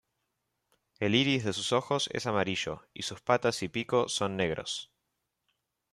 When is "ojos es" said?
1.73-2.25